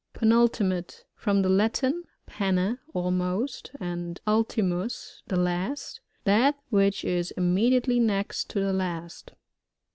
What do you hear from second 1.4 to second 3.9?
the Latin, ;»e}}«, almost,